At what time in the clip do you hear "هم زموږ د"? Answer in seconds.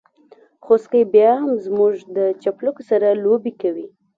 1.41-2.19